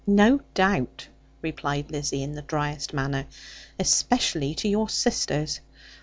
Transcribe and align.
'No 0.07 0.39
doubt,' 0.55 1.09
replied 1.43 1.91
Lizzie, 1.91 2.23
in 2.23 2.33
the 2.33 2.41
driest 2.41 2.91
manner; 2.91 3.27
'especially 3.79 4.55
to 4.55 4.67
your 4.67 4.89
sisters. 4.89 5.59